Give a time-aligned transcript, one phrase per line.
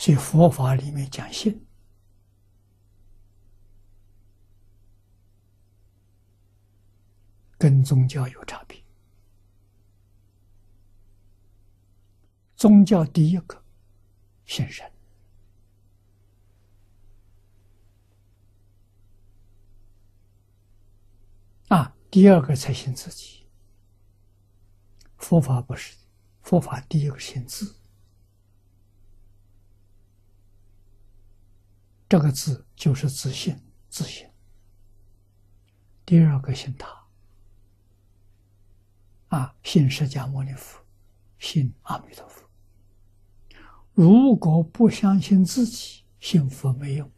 [0.00, 1.62] 所以佛法里面讲信，
[7.58, 8.82] 跟宗教有差别。
[12.56, 13.62] 宗教第一个
[14.46, 14.90] 信神
[21.68, 23.46] 啊，第二个才信自己。
[25.18, 25.94] 佛法不是，
[26.40, 27.79] 佛法第一个信自，
[32.10, 33.56] 这个字就是自信、
[33.88, 34.28] 自信。
[36.04, 37.06] 第二个信他，
[39.28, 40.84] 啊，信释迦牟尼佛，
[41.38, 42.50] 信阿弥陀佛。
[43.94, 47.08] 如果不相信自己，信佛没用，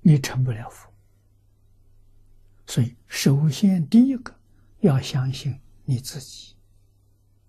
[0.00, 0.92] 你成不了佛。
[2.66, 4.34] 所以，首先第一个
[4.80, 6.56] 要相信你自己，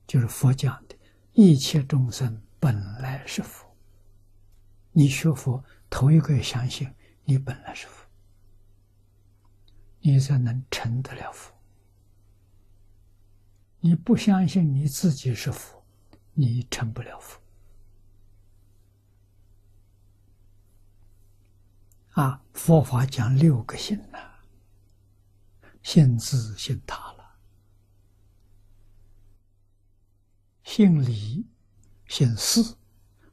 [0.06, 0.96] 就是佛讲的
[1.34, 3.68] “一切众生本来是佛”。
[4.92, 6.94] 你学佛，头一个相信
[7.24, 8.06] 你本来是佛，
[10.02, 11.54] 你才能成得了佛。
[13.80, 15.86] 你不相信你自己是佛，
[16.34, 17.40] 你成不了佛。
[22.12, 24.18] 啊，佛法讲六个信呐，
[25.82, 27.38] 信自信他了，
[30.64, 31.48] 信理、
[32.10, 32.76] 信事、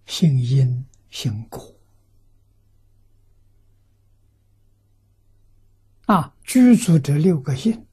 [0.05, 1.74] 信因、信果。
[6.05, 7.86] 啊，居住这六个信，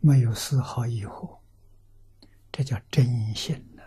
[0.00, 1.38] 没有丝毫疑惑。
[2.50, 3.82] 这叫真心呐！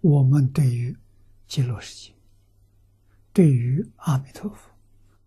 [0.00, 0.96] 我们对于
[1.46, 2.14] 极乐世界、
[3.34, 4.70] 对于阿弥陀佛、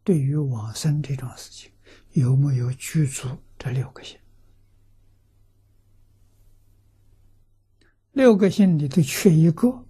[0.04, 1.72] 对于往生这种事情，
[2.14, 4.20] 有没有具足这六个心？
[8.16, 9.86] 六个心里头缺一个，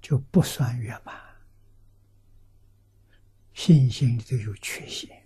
[0.00, 1.14] 就不算圆满。
[3.52, 5.22] 信心里头有缺陷。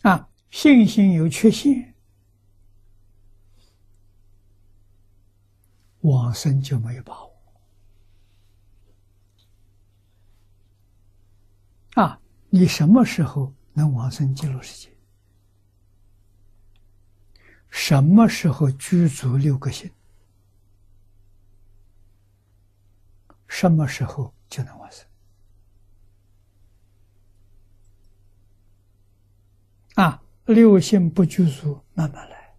[0.00, 1.94] 啊，信心有缺陷，
[6.00, 7.27] 往生就没有把握。
[11.98, 14.96] 啊，你什么时候能往生极乐世界？
[17.68, 19.90] 什么时候具足六个心？
[23.48, 25.04] 什么时候就能往生？
[29.96, 32.54] 啊，六性不拘束，慢慢来，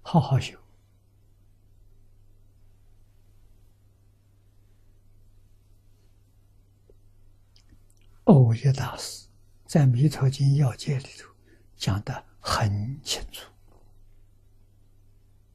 [0.00, 0.58] 好好修。
[8.24, 9.26] 欧耶大师
[9.66, 11.28] 在《弥陀经要解》里头
[11.76, 13.53] 讲的很清楚。